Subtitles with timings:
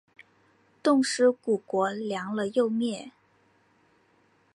[0.81, 3.11] 冻尸骨国亮了又灭。